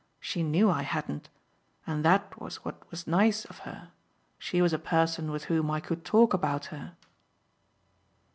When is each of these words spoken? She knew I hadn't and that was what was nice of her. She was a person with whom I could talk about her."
She 0.19 0.41
knew 0.41 0.67
I 0.71 0.81
hadn't 0.81 1.29
and 1.85 2.03
that 2.03 2.41
was 2.41 2.65
what 2.65 2.89
was 2.89 3.05
nice 3.05 3.45
of 3.45 3.59
her. 3.69 3.91
She 4.39 4.59
was 4.59 4.73
a 4.73 4.79
person 4.79 5.29
with 5.29 5.43
whom 5.43 5.69
I 5.69 5.79
could 5.79 6.03
talk 6.03 6.33
about 6.33 6.65
her." 6.73 6.93